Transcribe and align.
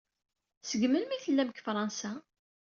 Seg 0.69 0.81
melmi 0.87 1.13
i 1.17 1.23
tellam 1.23 1.49
deg 1.49 1.61
Fransa? 1.65 2.11